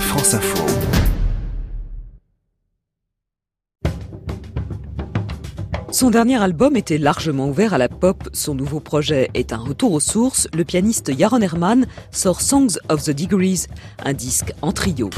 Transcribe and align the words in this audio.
France 0.00 0.34
Info. 0.34 0.64
Son 5.90 6.10
dernier 6.10 6.36
album 6.36 6.76
était 6.76 6.98
largement 6.98 7.48
ouvert 7.48 7.72
à 7.72 7.78
la 7.78 7.88
pop. 7.88 8.28
Son 8.32 8.54
nouveau 8.54 8.80
projet 8.80 9.30
est 9.34 9.52
un 9.52 9.56
retour 9.56 9.92
aux 9.92 10.00
sources. 10.00 10.46
Le 10.54 10.64
pianiste 10.64 11.10
Yaron 11.16 11.40
Herman 11.40 11.86
sort 12.10 12.42
Songs 12.42 12.78
of 12.88 13.02
the 13.04 13.10
Degrees, 13.10 13.66
un 14.04 14.12
disque 14.12 14.52
en 14.62 14.72
trio. 14.72 15.10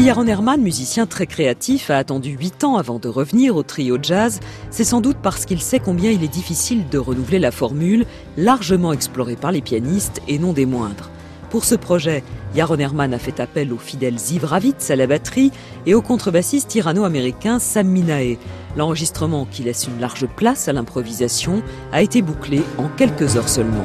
Si 0.00 0.06
Yaron 0.06 0.26
Herman, 0.26 0.62
musicien 0.62 1.04
très 1.04 1.26
créatif, 1.26 1.90
a 1.90 1.98
attendu 1.98 2.30
8 2.30 2.64
ans 2.64 2.76
avant 2.78 2.98
de 2.98 3.08
revenir 3.08 3.54
au 3.54 3.62
trio 3.62 3.98
jazz, 4.00 4.40
c'est 4.70 4.82
sans 4.82 5.02
doute 5.02 5.18
parce 5.22 5.44
qu'il 5.44 5.60
sait 5.60 5.78
combien 5.78 6.10
il 6.10 6.24
est 6.24 6.28
difficile 6.28 6.88
de 6.88 6.96
renouveler 6.96 7.38
la 7.38 7.50
formule, 7.50 8.06
largement 8.38 8.94
explorée 8.94 9.36
par 9.36 9.52
les 9.52 9.60
pianistes 9.60 10.22
et 10.26 10.38
non 10.38 10.54
des 10.54 10.64
moindres. 10.64 11.10
Pour 11.50 11.66
ce 11.66 11.74
projet, 11.74 12.24
Yaron 12.54 12.78
Herman 12.78 13.12
a 13.12 13.18
fait 13.18 13.40
appel 13.40 13.74
au 13.74 13.76
fidèle 13.76 14.18
Ziv 14.18 14.46
Ravitz 14.46 14.90
à 14.90 14.96
la 14.96 15.06
batterie 15.06 15.52
et 15.84 15.92
au 15.92 16.00
contrebassiste 16.00 16.74
irano-américain 16.74 17.58
Sam 17.58 17.86
Minae. 17.86 18.38
L'enregistrement, 18.78 19.46
qui 19.50 19.64
laisse 19.64 19.86
une 19.86 20.00
large 20.00 20.26
place 20.34 20.66
à 20.66 20.72
l'improvisation, 20.72 21.62
a 21.92 22.00
été 22.00 22.22
bouclé 22.22 22.62
en 22.78 22.88
quelques 22.88 23.36
heures 23.36 23.50
seulement. 23.50 23.84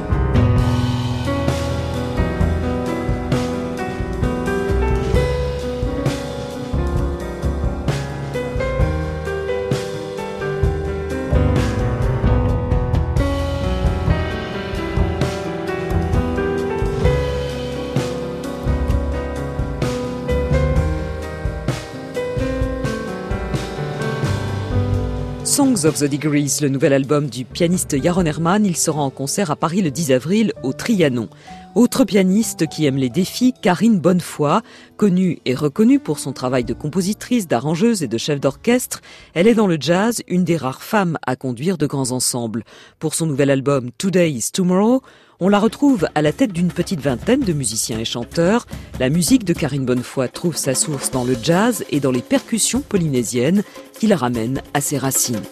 Of 25.84 25.98
the 25.98 26.04
Degrees, 26.04 26.60
le 26.62 26.68
nouvel 26.68 26.94
album 26.94 27.28
du 27.28 27.44
pianiste 27.44 27.92
Yaron 27.92 28.24
Herman, 28.24 28.64
il 28.64 28.76
sera 28.76 29.02
en 29.02 29.10
concert 29.10 29.50
à 29.50 29.56
Paris 29.56 29.82
le 29.82 29.90
10 29.90 30.12
avril 30.12 30.52
au 30.62 30.72
Trianon. 30.72 31.28
Autre 31.74 32.04
pianiste 32.04 32.66
qui 32.66 32.86
aime 32.86 32.96
les 32.96 33.10
défis, 33.10 33.52
Karine 33.60 33.98
Bonnefoy, 33.98 34.62
connue 34.96 35.38
et 35.44 35.54
reconnue 35.54 35.98
pour 35.98 36.18
son 36.18 36.32
travail 36.32 36.64
de 36.64 36.72
compositrice, 36.72 37.46
d'arrangeuse 37.46 38.02
et 38.02 38.08
de 38.08 38.16
chef 38.16 38.40
d'orchestre, 38.40 39.02
elle 39.34 39.46
est 39.46 39.54
dans 39.54 39.66
le 39.66 39.76
jazz 39.78 40.22
une 40.26 40.44
des 40.44 40.56
rares 40.56 40.82
femmes 40.82 41.18
à 41.26 41.36
conduire 41.36 41.76
de 41.76 41.86
grands 41.86 42.12
ensembles. 42.12 42.64
Pour 42.98 43.14
son 43.14 43.26
nouvel 43.26 43.50
album 43.50 43.90
Today 43.98 44.30
is 44.30 44.52
Tomorrow, 44.52 45.02
on 45.40 45.50
la 45.50 45.58
retrouve 45.58 46.08
à 46.14 46.22
la 46.22 46.32
tête 46.32 46.52
d'une 46.52 46.72
petite 46.72 47.00
vingtaine 47.00 47.40
de 47.40 47.52
musiciens 47.52 47.98
et 47.98 48.06
chanteurs. 48.06 48.66
La 48.98 49.10
musique 49.10 49.44
de 49.44 49.52
Karine 49.52 49.84
Bonnefoy 49.84 50.28
trouve 50.30 50.56
sa 50.56 50.74
source 50.74 51.10
dans 51.10 51.24
le 51.24 51.36
jazz 51.42 51.84
et 51.90 52.00
dans 52.00 52.12
les 52.12 52.22
percussions 52.22 52.80
polynésiennes 52.80 53.62
qui 53.98 54.06
la 54.06 54.16
ramènent 54.16 54.62
à 54.72 54.80
ses 54.80 54.96
racines. 54.96 55.42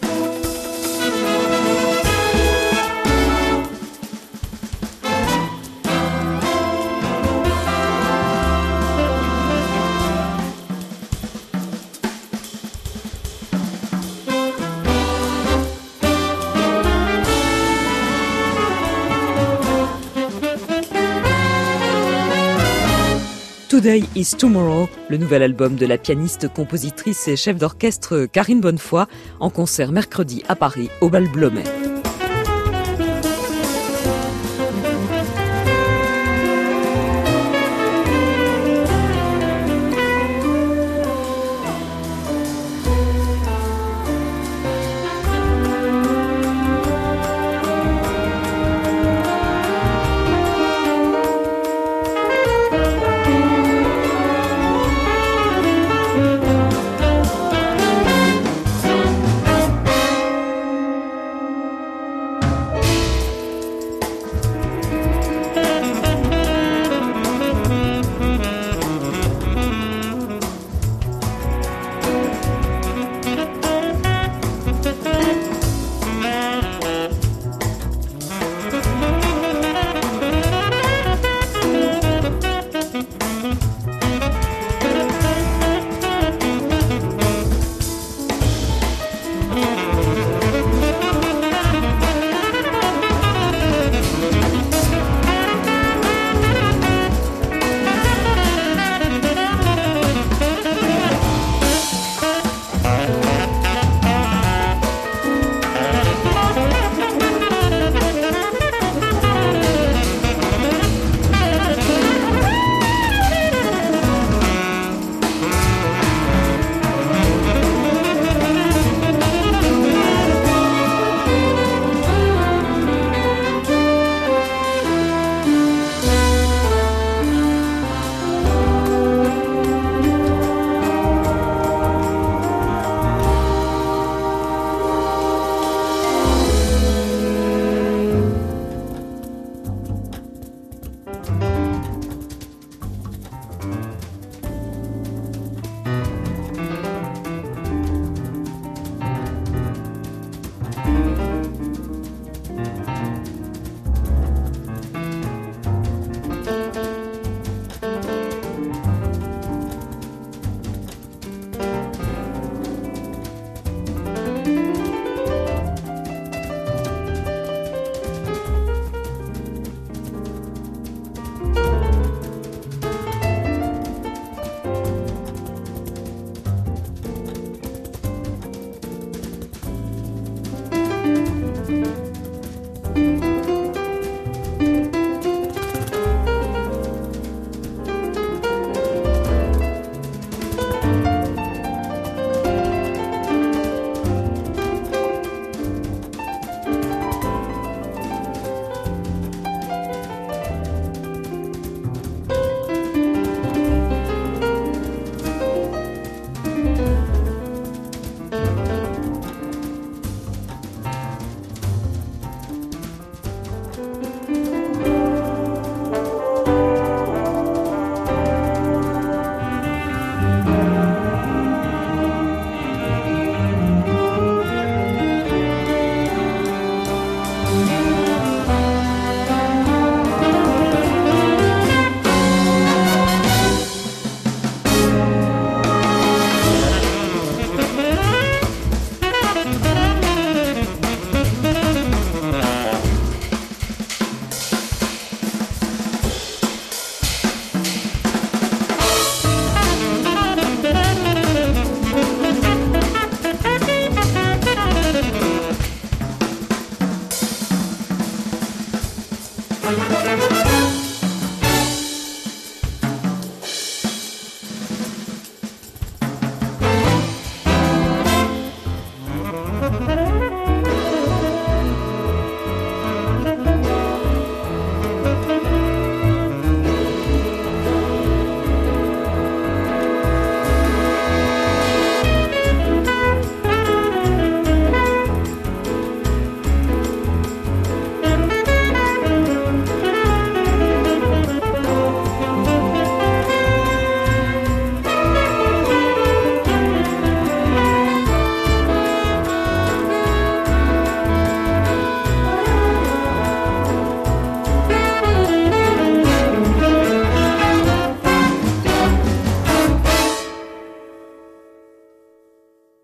Today 23.75 24.05
is 24.15 24.37
Tomorrow, 24.37 24.87
le 25.09 25.17
nouvel 25.17 25.43
album 25.43 25.75
de 25.75 25.85
la 25.85 25.97
pianiste, 25.97 26.47
compositrice 26.47 27.27
et 27.27 27.35
chef 27.35 27.57
d'orchestre 27.57 28.25
Karine 28.25 28.61
Bonnefoy, 28.61 29.05
en 29.41 29.49
concert 29.49 29.91
mercredi 29.91 30.43
à 30.47 30.55
Paris 30.55 30.89
au 31.01 31.09
Bal 31.09 31.27
Blomet. 31.27 31.65